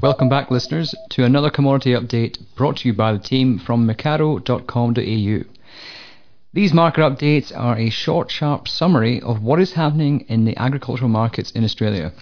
Welcome 0.00 0.28
back, 0.28 0.52
listeners, 0.52 0.94
to 1.10 1.24
another 1.24 1.50
commodity 1.50 1.90
update 1.90 2.38
brought 2.54 2.76
to 2.76 2.88
you 2.88 2.94
by 2.94 3.12
the 3.12 3.18
team 3.18 3.58
from 3.58 3.84
mecardo.com.au. 3.84 5.54
These 6.52 6.72
market 6.72 7.00
updates 7.00 7.52
are 7.52 7.76
a 7.76 7.90
short, 7.90 8.30
sharp 8.30 8.68
summary 8.68 9.20
of 9.20 9.42
what 9.42 9.58
is 9.58 9.72
happening 9.72 10.20
in 10.28 10.44
the 10.44 10.56
agricultural 10.56 11.08
markets 11.08 11.50
in 11.50 11.64
Australia. 11.64 12.12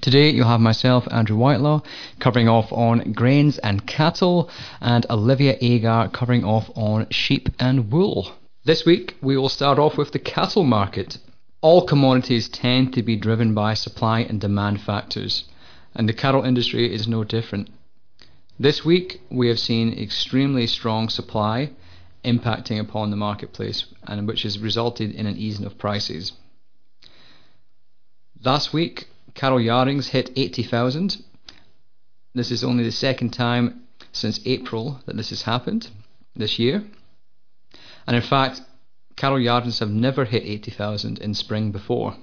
Today 0.00 0.30
you'll 0.30 0.48
have 0.48 0.60
myself, 0.60 1.06
Andrew 1.12 1.36
Whitelaw, 1.36 1.82
covering 2.18 2.48
off 2.48 2.72
on 2.72 3.12
grains 3.12 3.58
and 3.58 3.86
cattle, 3.86 4.50
and 4.80 5.06
Olivia 5.08 5.56
Agar 5.60 6.08
covering 6.08 6.44
off 6.44 6.68
on 6.74 7.08
sheep 7.10 7.48
and 7.60 7.92
wool. 7.92 8.32
This 8.64 8.84
week 8.84 9.14
we 9.22 9.36
will 9.36 9.48
start 9.48 9.78
off 9.78 9.96
with 9.96 10.10
the 10.10 10.18
cattle 10.18 10.64
market. 10.64 11.18
All 11.60 11.86
commodities 11.86 12.48
tend 12.48 12.92
to 12.94 13.04
be 13.04 13.14
driven 13.14 13.54
by 13.54 13.74
supply 13.74 14.20
and 14.22 14.40
demand 14.40 14.80
factors 14.80 15.44
and 15.94 16.08
the 16.08 16.12
cattle 16.12 16.44
industry 16.44 16.92
is 16.92 17.08
no 17.08 17.24
different. 17.24 17.70
This 18.58 18.84
week, 18.84 19.20
we 19.30 19.48
have 19.48 19.58
seen 19.58 19.92
extremely 19.92 20.66
strong 20.66 21.08
supply 21.08 21.70
impacting 22.24 22.80
upon 22.80 23.10
the 23.10 23.16
marketplace, 23.16 23.86
and 24.06 24.26
which 24.26 24.42
has 24.42 24.58
resulted 24.58 25.14
in 25.14 25.26
an 25.26 25.36
easing 25.36 25.64
of 25.64 25.78
prices. 25.78 26.32
Last 28.44 28.72
week, 28.72 29.08
cattle 29.34 29.60
yardings 29.60 30.08
hit 30.08 30.30
80,000. 30.36 31.22
This 32.34 32.50
is 32.50 32.64
only 32.64 32.84
the 32.84 32.92
second 32.92 33.30
time 33.30 33.82
since 34.12 34.40
April 34.44 35.00
that 35.06 35.16
this 35.16 35.30
has 35.30 35.42
happened 35.42 35.88
this 36.34 36.58
year. 36.58 36.84
And 38.06 38.16
in 38.16 38.22
fact, 38.22 38.60
cattle 39.16 39.38
yardings 39.38 39.80
have 39.80 39.90
never 39.90 40.24
hit 40.24 40.44
80,000 40.44 41.18
in 41.18 41.34
spring 41.34 41.72
before. 41.72 42.16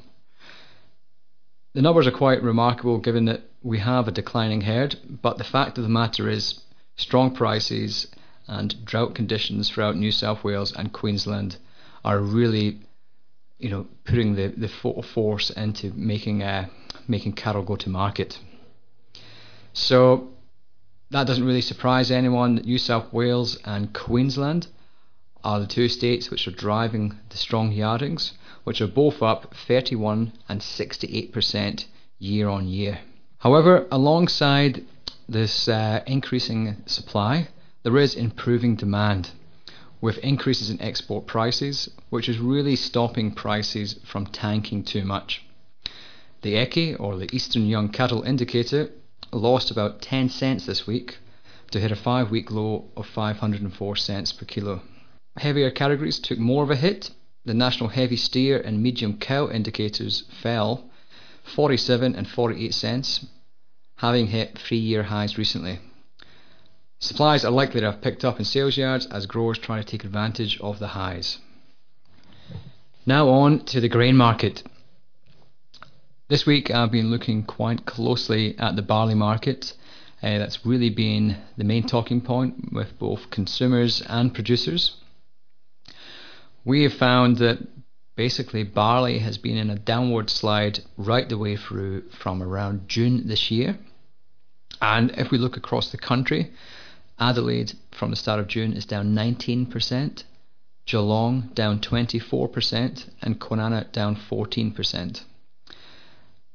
The 1.73 1.81
numbers 1.81 2.07
are 2.07 2.11
quite 2.11 2.41
remarkable 2.41 2.99
given 2.99 3.25
that 3.25 3.41
we 3.65 3.79
have 3.79 4.07
a 4.07 4.11
declining 4.11 4.61
herd, 4.61 4.95
but 5.23 5.39
the 5.39 5.43
fact 5.43 5.79
of 5.79 5.83
the 5.83 5.89
matter 5.89 6.29
is 6.29 6.61
strong 6.97 7.33
prices 7.33 8.05
and 8.47 8.85
drought 8.85 9.15
conditions 9.15 9.71
throughout 9.71 9.95
New 9.97 10.11
South 10.11 10.43
Wales 10.43 10.71
and 10.71 10.93
Queensland 10.93 11.57
are 12.03 12.19
really 12.19 12.79
you 13.57 13.69
know 13.71 13.87
putting 14.03 14.35
the, 14.35 14.53
the 14.55 14.67
force 14.67 15.49
into 15.49 15.91
making 15.95 16.43
uh, 16.43 16.67
making 17.07 17.33
cattle 17.33 17.63
go 17.63 17.75
to 17.75 17.89
market. 17.89 18.37
So 19.73 20.29
that 21.09 21.25
doesn't 21.25 21.43
really 21.43 21.61
surprise 21.61 22.11
anyone 22.11 22.55
that 22.55 22.65
New 22.65 22.77
South 22.77 23.11
Wales 23.11 23.57
and 23.65 23.91
Queensland 23.93 24.67
are 25.43 25.59
the 25.59 25.65
two 25.65 25.89
states 25.89 26.29
which 26.29 26.47
are 26.47 26.51
driving 26.51 27.17
the 27.29 27.37
strong 27.37 27.71
yardings 27.71 28.33
which 28.63 28.79
are 28.79 28.87
both 28.87 29.23
up 29.23 29.55
31 29.67 30.33
and 30.47 30.61
68% 30.61 31.85
year 32.19 32.47
on 32.47 32.67
year. 32.67 32.99
However, 33.45 33.85
alongside 33.91 34.83
this 35.29 35.67
uh, 35.67 36.01
increasing 36.07 36.77
supply, 36.87 37.49
there 37.83 37.99
is 37.99 38.15
improving 38.15 38.75
demand 38.75 39.29
with 40.01 40.17
increases 40.17 40.71
in 40.71 40.81
export 40.81 41.27
prices, 41.27 41.87
which 42.09 42.27
is 42.27 42.39
really 42.39 42.75
stopping 42.75 43.31
prices 43.31 43.99
from 44.03 44.25
tanking 44.25 44.83
too 44.83 45.05
much. 45.05 45.43
The 46.41 46.55
EYCI, 46.55 46.99
or 46.99 47.17
the 47.17 47.29
Eastern 47.35 47.67
Young 47.67 47.89
Cattle 47.89 48.23
Indicator, 48.23 48.89
lost 49.31 49.69
about 49.69 50.01
10 50.01 50.29
cents 50.29 50.65
this 50.65 50.87
week 50.87 51.19
to 51.69 51.79
hit 51.79 51.91
a 51.91 51.95
five 51.95 52.31
week 52.31 52.49
low 52.49 52.85
of 52.97 53.05
504 53.05 53.95
cents 53.95 54.31
per 54.31 54.45
kilo. 54.45 54.81
Heavier 55.37 55.69
categories 55.69 56.17
took 56.17 56.39
more 56.39 56.63
of 56.63 56.71
a 56.71 56.75
hit, 56.75 57.11
the 57.45 57.53
national 57.53 57.89
heavy 57.89 58.17
steer 58.17 58.59
and 58.59 58.81
medium 58.81 59.19
cow 59.19 59.51
indicators 59.51 60.23
fell 60.41 60.89
47 61.43 62.15
and 62.15 62.27
48 62.27 62.73
cents, 62.73 63.27
having 63.97 64.27
hit 64.27 64.57
three 64.57 64.77
year 64.77 65.03
highs 65.03 65.37
recently. 65.37 65.79
Supplies 66.99 67.45
are 67.45 67.51
likely 67.51 67.81
to 67.81 67.91
have 67.91 68.01
picked 68.01 68.25
up 68.25 68.39
in 68.39 68.45
sales 68.45 68.77
yards 68.77 69.05
as 69.07 69.25
growers 69.25 69.57
try 69.57 69.77
to 69.77 69.83
take 69.83 70.03
advantage 70.03 70.59
of 70.59 70.79
the 70.79 70.89
highs. 70.89 71.39
Now 73.05 73.29
on 73.29 73.65
to 73.65 73.79
the 73.79 73.89
grain 73.89 74.17
market. 74.17 74.63
This 76.27 76.45
week 76.45 76.71
I've 76.71 76.91
been 76.91 77.11
looking 77.11 77.43
quite 77.43 77.85
closely 77.85 78.57
at 78.57 78.75
the 78.75 78.81
barley 78.81 79.15
market. 79.15 79.73
Uh, 80.23 80.39
that's 80.39 80.65
really 80.65 80.89
been 80.89 81.37
the 81.57 81.63
main 81.63 81.85
talking 81.85 82.21
point 82.21 82.73
with 82.73 82.97
both 82.97 83.29
consumers 83.29 84.01
and 84.07 84.33
producers 84.33 84.95
we 86.65 86.81
have 86.81 86.93
found 86.93 87.37
that 87.37 87.59
basically 88.15 88.63
barley 88.63 89.19
has 89.19 89.37
been 89.37 89.57
in 89.57 89.69
a 89.69 89.77
downward 89.77 90.29
slide 90.29 90.79
right 90.97 91.27
the 91.27 91.37
way 91.37 91.57
through 91.57 92.01
from 92.09 92.41
around 92.41 92.87
June 92.87 93.27
this 93.27 93.51
year. 93.51 93.77
And 94.81 95.11
if 95.11 95.31
we 95.31 95.37
look 95.37 95.57
across 95.57 95.91
the 95.91 95.97
country, 95.97 96.51
Adelaide 97.19 97.73
from 97.91 98.09
the 98.09 98.15
start 98.15 98.39
of 98.39 98.47
June 98.47 98.73
is 98.73 98.85
down 98.85 99.15
19%, 99.15 100.23
Geelong 100.85 101.49
down 101.53 101.79
24%, 101.79 103.09
and 103.21 103.39
Kwinana 103.39 103.91
down 103.91 104.15
14%. 104.15 105.21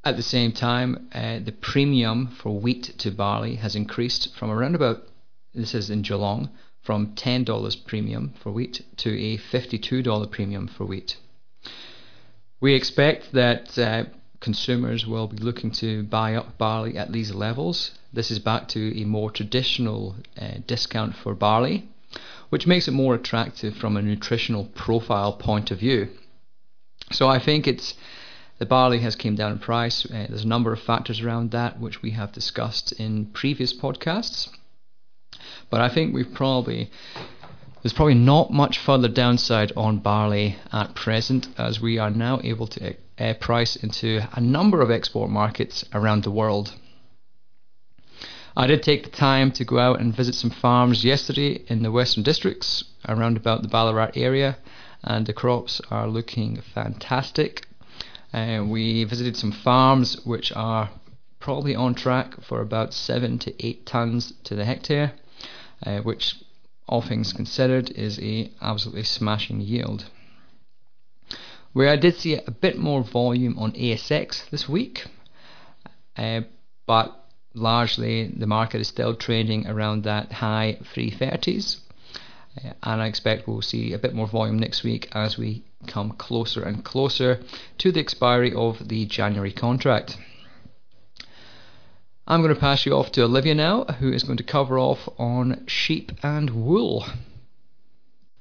At 0.04 0.16
the 0.16 0.22
same 0.22 0.52
time, 0.52 1.08
uh, 1.12 1.40
the 1.40 1.52
premium 1.52 2.28
for 2.28 2.58
wheat 2.58 2.94
to 2.98 3.10
barley 3.10 3.56
has 3.56 3.74
increased 3.74 4.34
from 4.34 4.50
around 4.50 4.74
about, 4.74 5.02
this 5.54 5.74
is 5.74 5.90
in 5.90 6.02
Geelong, 6.02 6.50
from 6.82 7.14
$10 7.14 7.84
premium 7.84 8.32
for 8.42 8.50
wheat 8.50 8.82
to 8.98 9.10
a 9.10 9.36
$52 9.36 10.30
premium 10.30 10.66
for 10.68 10.86
wheat. 10.86 11.16
We 12.60 12.74
expect 12.74 13.32
that 13.32 13.78
uh, 13.78 14.04
consumers 14.40 15.06
will 15.06 15.28
be 15.28 15.38
looking 15.38 15.70
to 15.70 16.02
buy 16.02 16.34
up 16.34 16.58
barley 16.58 16.96
at 16.96 17.12
these 17.12 17.32
levels. 17.34 17.92
This 18.12 18.30
is 18.30 18.38
back 18.38 18.68
to 18.68 19.00
a 19.00 19.04
more 19.04 19.30
traditional 19.30 20.16
uh, 20.40 20.58
discount 20.66 21.14
for 21.16 21.34
barley, 21.34 21.88
which 22.48 22.66
makes 22.66 22.88
it 22.88 22.92
more 22.92 23.14
attractive 23.14 23.76
from 23.76 23.96
a 23.96 24.02
nutritional 24.02 24.64
profile 24.74 25.32
point 25.32 25.70
of 25.70 25.78
view. 25.78 26.08
So 27.12 27.28
I 27.28 27.38
think 27.38 27.66
it's 27.66 27.94
the 28.58 28.66
barley 28.66 28.98
has 28.98 29.16
came 29.16 29.36
down 29.36 29.52
in 29.52 29.58
price. 29.58 30.04
Uh, 30.04 30.26
there's 30.28 30.44
a 30.44 30.48
number 30.48 30.72
of 30.72 30.80
factors 30.80 31.20
around 31.20 31.50
that 31.50 31.80
which 31.80 32.02
we 32.02 32.10
have 32.10 32.32
discussed 32.32 32.92
in 32.92 33.26
previous 33.26 33.72
podcasts. 33.72 34.48
But 35.70 35.80
I 35.80 35.88
think 35.88 36.12
we've 36.12 36.34
probably 36.34 36.90
there's 37.82 37.92
probably 37.92 38.14
not 38.14 38.52
much 38.52 38.78
further 38.78 39.08
downside 39.08 39.72
on 39.76 39.98
barley 39.98 40.56
at 40.72 40.94
present 40.94 41.48
as 41.56 41.80
we 41.80 41.98
are 41.98 42.10
now 42.10 42.40
able 42.44 42.66
to 42.66 42.94
price 43.40 43.76
into 43.76 44.20
a 44.32 44.40
number 44.40 44.80
of 44.82 44.90
export 44.90 45.30
markets 45.30 45.84
around 45.94 46.22
the 46.22 46.30
world. 46.30 46.74
I 48.56 48.66
did 48.66 48.82
take 48.82 49.04
the 49.04 49.10
time 49.10 49.52
to 49.52 49.64
go 49.64 49.78
out 49.78 50.00
and 50.00 50.14
visit 50.14 50.34
some 50.34 50.50
farms 50.50 51.04
yesterday 51.04 51.62
in 51.68 51.82
the 51.82 51.92
Western 51.92 52.22
Districts 52.22 52.84
around 53.08 53.36
about 53.36 53.62
the 53.62 53.68
Ballarat 53.68 54.12
area, 54.14 54.58
and 55.02 55.26
the 55.26 55.32
crops 55.32 55.80
are 55.90 56.08
looking 56.08 56.60
fantastic. 56.74 57.66
Uh, 58.32 58.64
we 58.66 59.04
visited 59.04 59.36
some 59.36 59.52
farms 59.52 60.24
which 60.26 60.52
are 60.52 60.90
probably 61.38 61.74
on 61.74 61.94
track 61.94 62.42
for 62.42 62.60
about 62.60 62.92
7 62.92 63.38
to 63.38 63.66
8 63.66 63.86
tons 63.86 64.32
to 64.44 64.54
the 64.54 64.64
hectare 64.64 65.12
uh, 65.86 66.00
which 66.00 66.36
all 66.90 67.00
things 67.00 67.32
considered 67.32 67.88
is 67.92 68.18
a 68.18 68.50
absolutely 68.60 69.04
smashing 69.04 69.60
yield. 69.60 70.10
Where 71.72 71.88
I 71.88 71.94
did 71.94 72.16
see 72.16 72.34
a 72.34 72.50
bit 72.50 72.76
more 72.76 73.04
volume 73.04 73.56
on 73.60 73.72
ASX 73.72 74.50
this 74.50 74.68
week, 74.68 75.06
uh, 76.16 76.40
but 76.86 77.16
largely 77.54 78.26
the 78.26 78.48
market 78.48 78.80
is 78.80 78.88
still 78.88 79.14
trading 79.14 79.68
around 79.68 80.02
that 80.02 80.32
high 80.32 80.78
330s. 80.92 81.78
Uh, 82.58 82.72
and 82.82 83.00
I 83.00 83.06
expect 83.06 83.46
we'll 83.46 83.62
see 83.62 83.92
a 83.92 83.98
bit 83.98 84.12
more 84.12 84.26
volume 84.26 84.58
next 84.58 84.82
week 84.82 85.08
as 85.12 85.38
we 85.38 85.62
come 85.86 86.10
closer 86.10 86.64
and 86.64 86.84
closer 86.84 87.40
to 87.78 87.92
the 87.92 88.00
expiry 88.00 88.52
of 88.52 88.88
the 88.88 89.06
January 89.06 89.52
contract. 89.52 90.18
I'm 92.30 92.42
going 92.42 92.54
to 92.54 92.60
pass 92.60 92.86
you 92.86 92.94
off 92.94 93.10
to 93.12 93.24
Olivia 93.24 93.56
now, 93.56 93.82
who 93.82 94.12
is 94.12 94.22
going 94.22 94.36
to 94.36 94.44
cover 94.44 94.78
off 94.78 95.08
on 95.18 95.64
sheep 95.66 96.12
and 96.22 96.64
wool. 96.64 97.04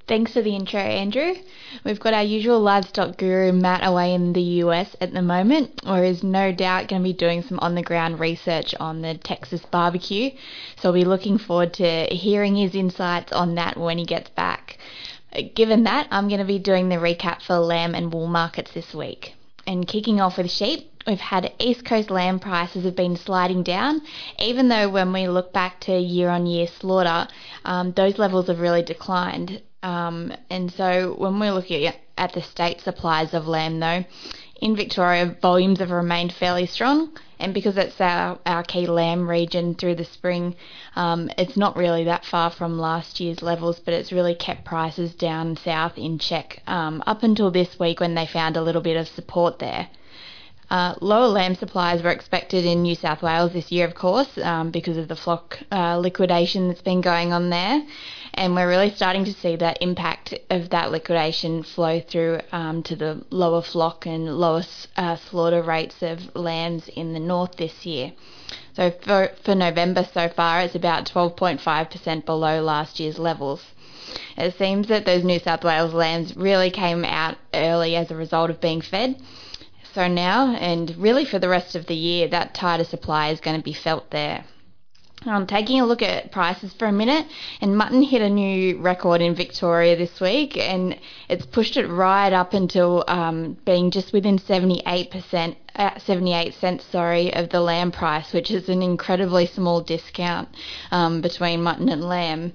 Thanks 0.07 0.33
for 0.33 0.43
the 0.43 0.55
intro, 0.55 0.79
Andrew. 0.79 1.33
We've 1.83 1.99
got 1.99 2.13
our 2.13 2.21
usual 2.21 2.59
livestock 2.59 3.17
guru 3.17 3.51
Matt 3.51 3.83
away 3.83 4.13
in 4.13 4.33
the 4.33 4.43
US 4.63 4.95
at 5.01 5.11
the 5.11 5.23
moment, 5.23 5.81
or 5.87 6.03
is 6.03 6.21
no 6.21 6.51
doubt 6.51 6.87
going 6.87 7.01
to 7.01 7.03
be 7.03 7.13
doing 7.13 7.41
some 7.41 7.57
on 7.61 7.73
the 7.73 7.81
ground 7.81 8.19
research 8.19 8.75
on 8.79 9.01
the 9.01 9.15
Texas 9.15 9.65
barbecue. 9.71 10.29
So 10.77 10.91
we'll 10.91 11.01
be 11.01 11.05
looking 11.05 11.39
forward 11.39 11.73
to 11.75 12.03
hearing 12.11 12.55
his 12.55 12.75
insights 12.75 13.31
on 13.31 13.55
that 13.55 13.75
when 13.75 13.97
he 13.97 14.05
gets 14.05 14.29
back. 14.29 14.77
Given 15.55 15.85
that, 15.85 16.07
I'm 16.11 16.27
going 16.27 16.41
to 16.41 16.45
be 16.45 16.59
doing 16.59 16.89
the 16.89 16.97
recap 16.97 17.41
for 17.41 17.57
lamb 17.57 17.95
and 17.95 18.13
wool 18.13 18.27
markets 18.27 18.71
this 18.71 18.93
week. 18.93 19.33
And 19.69 19.87
kicking 19.87 20.19
off 20.19 20.37
with 20.37 20.49
sheep, 20.49 20.91
we've 21.05 21.19
had 21.19 21.53
East 21.59 21.85
Coast 21.85 22.09
lamb 22.09 22.39
prices 22.39 22.85
have 22.85 22.95
been 22.95 23.15
sliding 23.15 23.61
down, 23.61 24.01
even 24.39 24.67
though 24.67 24.89
when 24.89 25.13
we 25.13 25.27
look 25.27 25.53
back 25.53 25.79
to 25.81 25.95
year 25.95 26.29
on 26.29 26.47
year 26.47 26.65
slaughter, 26.65 27.27
um, 27.65 27.91
those 27.91 28.17
levels 28.17 28.47
have 28.47 28.61
really 28.61 28.81
declined. 28.81 29.61
Um, 29.83 30.33
and 30.49 30.73
so 30.73 31.13
when 31.19 31.39
we're 31.39 31.53
looking 31.53 31.93
at 32.17 32.33
the 32.33 32.41
state 32.41 32.81
supplies 32.81 33.35
of 33.35 33.47
lamb, 33.47 33.79
though, 33.79 34.03
in 34.59 34.75
Victoria, 34.75 35.37
volumes 35.39 35.77
have 35.77 35.91
remained 35.91 36.33
fairly 36.33 36.65
strong, 36.65 37.15
and 37.39 37.53
because 37.53 37.77
it's 37.77 37.99
our, 38.01 38.37
our 38.45 38.63
key 38.63 38.85
lamb 38.85 39.29
region 39.29 39.73
through 39.73 39.95
the 39.95 40.03
spring, 40.05 40.55
um, 40.95 41.29
it's 41.37 41.55
not 41.55 41.77
really 41.77 42.03
that 42.03 42.25
far 42.25 42.49
from 42.49 42.77
last 42.77 43.19
year's 43.19 43.41
levels, 43.41 43.79
but 43.79 43.93
it's 43.93 44.11
really 44.11 44.35
kept 44.35 44.65
prices 44.65 45.15
down 45.15 45.55
south 45.55 45.97
in 45.97 46.19
check 46.19 46.61
um, 46.67 47.01
up 47.07 47.23
until 47.23 47.49
this 47.51 47.79
week 47.79 47.99
when 47.99 48.15
they 48.15 48.25
found 48.25 48.57
a 48.57 48.61
little 48.61 48.81
bit 48.81 48.97
of 48.97 49.07
support 49.07 49.59
there. 49.59 49.87
Uh, 50.69 50.93
lower 51.01 51.27
lamb 51.27 51.55
supplies 51.55 52.03
were 52.03 52.11
expected 52.11 52.63
in 52.63 52.83
New 52.83 52.93
South 52.93 53.23
Wales 53.23 53.53
this 53.53 53.71
year, 53.71 53.87
of 53.87 53.95
course, 53.95 54.37
um, 54.37 54.69
because 54.69 54.97
of 54.97 55.07
the 55.07 55.15
flock 55.15 55.57
uh, 55.71 55.97
liquidation 55.97 56.67
that's 56.67 56.83
been 56.83 57.01
going 57.01 57.33
on 57.33 57.49
there. 57.49 57.81
And 58.35 58.53
we're 58.53 58.67
really 58.67 58.91
starting 58.91 59.25
to 59.25 59.33
see 59.33 59.55
that 59.55 59.81
impact 59.81 60.35
of 60.51 60.69
that 60.69 60.91
liquidation 60.91 61.63
flow 61.63 61.99
through 61.99 62.41
um, 62.51 62.83
to 62.83 62.95
the 62.95 63.25
lower 63.31 63.63
flock 63.63 64.05
and 64.05 64.37
lower 64.37 64.63
uh, 64.95 65.15
slaughter 65.15 65.63
rates 65.63 66.03
of 66.03 66.35
lambs 66.35 66.87
in 66.89 67.13
the 67.13 67.19
north 67.19 67.55
this 67.55 67.85
year. 67.87 68.11
So 68.75 68.91
for, 68.91 69.31
for 69.43 69.55
November 69.55 70.07
so 70.13 70.29
far, 70.29 70.61
it's 70.61 70.75
about 70.75 71.05
12.5% 71.05 72.25
below 72.25 72.61
last 72.61 72.99
year's 72.99 73.17
levels. 73.17 73.63
It 74.37 74.55
seems 74.57 74.87
that 74.87 75.05
those 75.05 75.23
New 75.23 75.39
South 75.39 75.63
Wales 75.63 75.93
lambs 75.93 76.37
really 76.37 76.69
came 76.69 77.03
out 77.03 77.37
early 77.53 77.95
as 77.95 78.11
a 78.11 78.15
result 78.15 78.51
of 78.51 78.61
being 78.61 78.81
fed 78.81 79.19
so 79.93 80.07
now, 80.07 80.55
and 80.55 80.95
really 80.97 81.25
for 81.25 81.39
the 81.39 81.49
rest 81.49 81.75
of 81.75 81.87
the 81.87 81.95
year, 81.95 82.27
that 82.27 82.53
tighter 82.53 82.83
supply 82.83 83.29
is 83.29 83.39
going 83.39 83.57
to 83.57 83.63
be 83.63 83.73
felt 83.73 84.09
there. 84.11 84.43
Um, 85.25 85.47
taking 85.47 85.81
a 85.81 85.85
look 85.85 86.01
at 86.01 86.31
prices 86.31 86.71
for 86.71 86.85
a 86.85 86.93
minute, 86.93 87.25
and 87.59 87.77
mutton 87.77 88.03
hit 88.03 88.21
a 88.21 88.29
new 88.29 88.77
record 88.77 89.19
in 89.19 89.35
Victoria 89.35 89.97
this 89.97 90.21
week, 90.21 90.55
and 90.55 90.97
it's 91.27 91.45
pushed 91.45 91.75
it 91.75 91.87
right 91.87 92.31
up 92.31 92.53
until 92.53 93.03
um, 93.05 93.57
being 93.65 93.91
just 93.91 94.13
within 94.13 94.39
78%, 94.39 95.57
uh, 95.75 95.99
78 95.99 96.53
cents, 96.53 96.85
sorry, 96.85 97.33
of 97.33 97.49
the 97.49 97.59
lamb 97.59 97.91
price, 97.91 98.31
which 98.31 98.49
is 98.49 98.69
an 98.69 98.81
incredibly 98.81 99.45
small 99.45 99.81
discount 99.81 100.47
um, 100.89 101.19
between 101.19 101.63
mutton 101.63 101.89
and 101.89 102.01
lamb. 102.05 102.53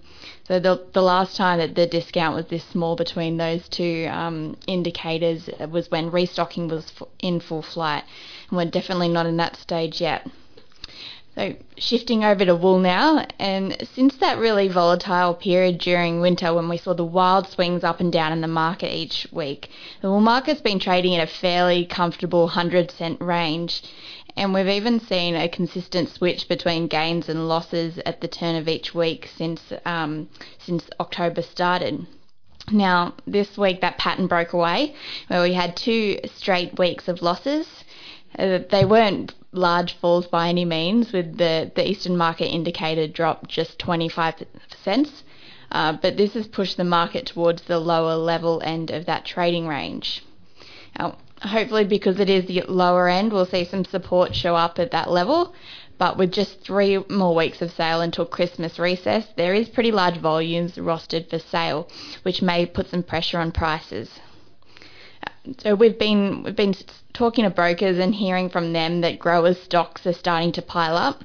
So 0.48 0.58
the 0.58 0.86
the 0.94 1.02
last 1.02 1.36
time 1.36 1.58
that 1.58 1.74
the 1.74 1.86
discount 1.86 2.34
was 2.34 2.46
this 2.46 2.64
small 2.64 2.96
between 2.96 3.36
those 3.36 3.68
two 3.68 4.08
um, 4.10 4.56
indicators 4.66 5.50
was 5.70 5.90
when 5.90 6.10
restocking 6.10 6.68
was 6.68 6.92
in 7.18 7.40
full 7.40 7.62
flight, 7.62 8.04
and 8.48 8.56
we're 8.56 8.70
definitely 8.70 9.10
not 9.10 9.26
in 9.26 9.36
that 9.36 9.56
stage 9.56 10.00
yet. 10.00 10.26
So 11.34 11.56
shifting 11.76 12.24
over 12.24 12.44
to 12.44 12.54
wool 12.54 12.78
now, 12.78 13.26
and 13.40 13.76
since 13.92 14.16
that 14.18 14.38
really 14.38 14.68
volatile 14.68 15.34
period 15.34 15.78
during 15.78 16.20
winter 16.20 16.54
when 16.54 16.68
we 16.68 16.76
saw 16.76 16.94
the 16.94 17.04
wild 17.04 17.48
swings 17.48 17.82
up 17.82 17.98
and 17.98 18.12
down 18.12 18.32
in 18.32 18.40
the 18.40 18.46
market 18.46 18.94
each 18.94 19.26
week, 19.32 19.68
the 20.00 20.10
wool 20.10 20.20
market's 20.20 20.60
been 20.60 20.78
trading 20.78 21.12
in 21.12 21.20
a 21.20 21.26
fairly 21.26 21.86
comfortable 21.86 22.42
100 22.42 22.92
cent 22.92 23.20
range, 23.20 23.82
and 24.36 24.54
we've 24.54 24.68
even 24.68 25.00
seen 25.00 25.34
a 25.34 25.48
consistent 25.48 26.08
switch 26.08 26.46
between 26.46 26.86
gains 26.86 27.28
and 27.28 27.48
losses 27.48 27.98
at 28.06 28.20
the 28.20 28.28
turn 28.28 28.54
of 28.54 28.68
each 28.68 28.94
week 28.94 29.28
since 29.36 29.72
um, 29.84 30.28
since 30.58 30.88
October 31.00 31.42
started. 31.42 32.06
Now, 32.70 33.14
this 33.26 33.58
week 33.58 33.80
that 33.80 33.98
pattern 33.98 34.28
broke 34.28 34.52
away, 34.52 34.94
where 35.26 35.42
we 35.42 35.54
had 35.54 35.76
two 35.76 36.20
straight 36.36 36.78
weeks 36.78 37.08
of 37.08 37.22
losses. 37.22 37.66
Uh, 38.38 38.60
they 38.70 38.84
weren't 38.84 39.34
large 39.54 39.94
falls 39.94 40.26
by 40.26 40.48
any 40.48 40.64
means, 40.64 41.12
with 41.12 41.38
the, 41.38 41.70
the 41.74 41.88
Eastern 41.88 42.16
market 42.16 42.46
indicator 42.46 43.06
drop 43.06 43.46
just 43.48 43.78
25 43.78 44.44
cents. 44.82 45.22
Uh, 45.72 45.92
but 46.00 46.16
this 46.16 46.34
has 46.34 46.46
pushed 46.46 46.76
the 46.76 46.84
market 46.84 47.26
towards 47.26 47.62
the 47.62 47.78
lower 47.78 48.14
level 48.14 48.60
end 48.64 48.90
of 48.90 49.06
that 49.06 49.24
trading 49.24 49.66
range. 49.66 50.22
Now, 50.98 51.16
hopefully 51.42 51.84
because 51.84 52.20
it 52.20 52.30
is 52.30 52.46
the 52.46 52.62
lower 52.68 53.08
end, 53.08 53.32
we'll 53.32 53.46
see 53.46 53.64
some 53.64 53.84
support 53.84 54.34
show 54.34 54.54
up 54.54 54.78
at 54.78 54.90
that 54.92 55.10
level. 55.10 55.54
But 55.96 56.16
with 56.16 56.32
just 56.32 56.60
three 56.60 56.98
more 57.08 57.34
weeks 57.34 57.62
of 57.62 57.70
sale 57.72 58.00
until 58.00 58.26
Christmas 58.26 58.78
recess, 58.78 59.26
there 59.36 59.54
is 59.54 59.68
pretty 59.68 59.92
large 59.92 60.16
volumes 60.16 60.74
rostered 60.76 61.30
for 61.30 61.38
sale, 61.38 61.88
which 62.22 62.42
may 62.42 62.66
put 62.66 62.90
some 62.90 63.02
pressure 63.02 63.38
on 63.38 63.52
prices. 63.52 64.10
So 65.58 65.74
we've 65.74 65.98
been 65.98 66.42
we've 66.42 66.56
been 66.56 66.74
talking 67.12 67.44
to 67.44 67.50
brokers 67.50 67.98
and 67.98 68.14
hearing 68.14 68.48
from 68.48 68.72
them 68.72 69.02
that 69.02 69.18
growers' 69.18 69.60
stocks 69.60 70.06
are 70.06 70.14
starting 70.14 70.52
to 70.52 70.62
pile 70.62 70.96
up, 70.96 71.22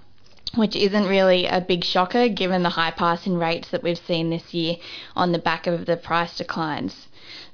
which 0.56 0.75
isn't 0.75 1.07
really 1.07 1.45
a 1.45 1.62
big 1.62 1.86
shocker 1.86 2.27
given 2.27 2.62
the 2.62 2.69
high 2.69 2.92
passing 2.92 3.38
rates 3.38 3.69
that 3.69 3.81
we've 3.81 3.98
seen 3.98 4.30
this 4.30 4.54
year 4.54 4.75
on 5.16 5.31
the 5.31 5.39
back 5.39 5.68
of 5.68 5.86
the 5.86 5.95
price 5.95 6.36
declines. 6.36 7.07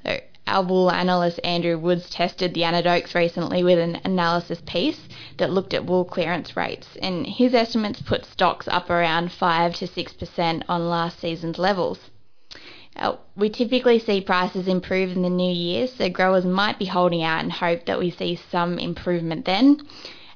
So 0.03 0.19
our 0.47 0.63
wool 0.63 0.89
analyst 0.91 1.39
Andrew 1.43 1.77
Woods 1.77 2.09
tested 2.09 2.55
the 2.55 2.63
anecdotes 2.63 3.13
recently 3.13 3.63
with 3.63 3.77
an 3.77 4.01
analysis 4.03 4.61
piece 4.65 5.07
that 5.37 5.51
looked 5.51 5.75
at 5.75 5.85
wool 5.85 6.03
clearance 6.03 6.57
rates, 6.57 6.87
and 6.99 7.27
his 7.27 7.53
estimates 7.53 8.01
put 8.01 8.25
stocks 8.25 8.67
up 8.67 8.89
around 8.89 9.31
5 9.31 9.75
to 9.75 9.87
6% 9.87 10.63
on 10.67 10.89
last 10.89 11.19
season's 11.19 11.59
levels. 11.59 11.99
Uh, 12.95 13.15
we 13.35 13.49
typically 13.49 13.99
see 13.99 14.21
prices 14.21 14.67
improve 14.67 15.11
in 15.11 15.21
the 15.21 15.29
new 15.29 15.51
year, 15.51 15.87
so 15.87 16.09
growers 16.09 16.45
might 16.45 16.79
be 16.79 16.85
holding 16.85 17.23
out 17.23 17.43
and 17.43 17.51
hope 17.51 17.85
that 17.85 17.99
we 17.99 18.09
see 18.09 18.39
some 18.49 18.79
improvement 18.79 19.45
then. 19.45 19.81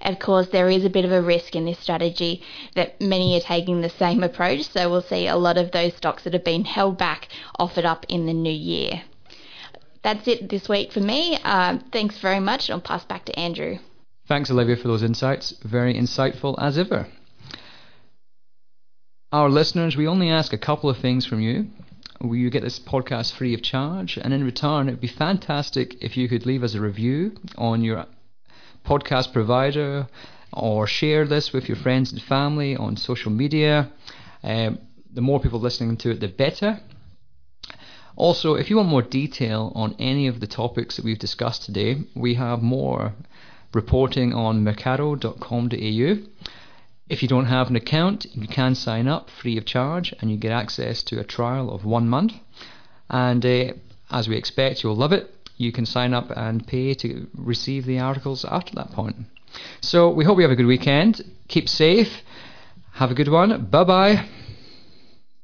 Of 0.01 0.19
course, 0.19 0.47
there 0.49 0.69
is 0.69 0.85
a 0.85 0.89
bit 0.89 1.05
of 1.05 1.11
a 1.11 1.21
risk 1.21 1.55
in 1.55 1.65
this 1.65 1.79
strategy 1.79 2.41
that 2.75 3.01
many 3.01 3.37
are 3.37 3.43
taking 3.43 3.81
the 3.81 3.89
same 3.89 4.23
approach, 4.23 4.63
so 4.69 4.89
we'll 4.89 5.01
see 5.01 5.27
a 5.27 5.35
lot 5.35 5.57
of 5.57 5.71
those 5.71 5.95
stocks 5.95 6.23
that 6.23 6.33
have 6.33 6.43
been 6.43 6.65
held 6.65 6.97
back 6.97 7.27
offered 7.57 7.85
up 7.85 8.05
in 8.09 8.25
the 8.25 8.33
new 8.33 8.49
year 8.51 9.03
that's 10.01 10.27
it 10.27 10.49
this 10.49 10.69
week 10.69 10.91
for 10.91 10.99
me. 10.99 11.37
Uh, 11.43 11.79
thanks 11.91 12.19
very 12.19 12.39
much. 12.39 12.69
And 12.69 12.75
I'll 12.75 12.81
pass 12.81 13.05
back 13.05 13.25
to 13.25 13.39
Andrew. 13.39 13.77
Thanks, 14.27 14.51
Olivia, 14.51 14.75
for 14.75 14.87
those 14.87 15.03
insights. 15.03 15.53
Very 15.63 15.93
insightful 15.93 16.55
as 16.59 16.77
ever. 16.77 17.07
Our 19.31 19.49
listeners, 19.49 19.95
we 19.95 20.07
only 20.07 20.29
ask 20.29 20.53
a 20.53 20.57
couple 20.57 20.89
of 20.89 20.97
things 20.97 21.25
from 21.25 21.39
you. 21.39 21.67
You 22.21 22.49
get 22.49 22.63
this 22.63 22.79
podcast 22.79 23.33
free 23.33 23.53
of 23.53 23.61
charge, 23.61 24.17
and 24.17 24.33
in 24.33 24.43
return, 24.43 24.89
it'd 24.89 24.99
be 24.99 25.07
fantastic 25.07 26.03
if 26.03 26.17
you 26.17 26.27
could 26.27 26.45
leave 26.45 26.63
us 26.63 26.73
a 26.73 26.81
review 26.81 27.31
on 27.57 27.81
your 27.81 28.05
podcast 28.85 29.31
provider 29.31 30.07
or 30.51 30.85
share 30.85 31.25
this 31.25 31.53
with 31.53 31.69
your 31.69 31.77
friends 31.77 32.11
and 32.11 32.21
family 32.21 32.75
on 32.75 32.97
social 32.97 33.31
media. 33.31 33.89
Um, 34.43 34.79
the 35.13 35.21
more 35.21 35.39
people 35.39 35.59
listening 35.59 35.95
to 35.97 36.11
it, 36.11 36.19
the 36.19 36.27
better. 36.27 36.81
Also, 38.15 38.55
if 38.55 38.69
you 38.69 38.75
want 38.75 38.89
more 38.89 39.01
detail 39.01 39.71
on 39.73 39.95
any 39.97 40.27
of 40.27 40.41
the 40.41 40.47
topics 40.47 40.97
that 40.97 41.05
we've 41.05 41.19
discussed 41.19 41.63
today, 41.63 42.03
we 42.15 42.33
have 42.33 42.61
more 42.61 43.13
reporting 43.73 44.33
on 44.33 44.63
mecardo.com.au. 44.65 46.38
If 47.09 47.23
you 47.23 47.27
don't 47.27 47.47
have 47.47 47.69
an 47.69 47.75
account, 47.75 48.27
you 48.35 48.47
can 48.47 48.75
sign 48.75 49.07
up 49.07 49.29
free 49.31 49.57
of 49.57 49.65
charge 49.65 50.13
and 50.21 50.29
you 50.29 50.37
get 50.37 50.51
access 50.51 51.01
to 51.03 51.19
a 51.19 51.23
trial 51.23 51.71
of 51.71 51.83
one 51.83 52.07
month. 52.07 52.33
And 53.09 53.43
uh, 53.43 53.73
as 54.11 54.29
we 54.29 54.37
expect, 54.37 54.83
you'll 54.83 54.95
love 54.95 55.11
it. 55.11 55.33
You 55.57 55.71
can 55.71 55.87
sign 55.87 56.13
up 56.13 56.29
and 56.37 56.65
pay 56.65 56.93
to 56.93 57.27
receive 57.35 57.85
the 57.85 57.99
articles 57.99 58.45
after 58.45 58.75
that 58.75 58.91
point. 58.91 59.15
So 59.81 60.09
we 60.09 60.23
hope 60.23 60.37
you 60.37 60.43
have 60.43 60.51
a 60.51 60.55
good 60.55 60.67
weekend. 60.67 61.21
Keep 61.47 61.67
safe. 61.67 62.21
Have 62.93 63.11
a 63.11 63.15
good 63.15 63.29
one. 63.29 63.65
Bye 63.65 63.83
bye. 63.83 64.25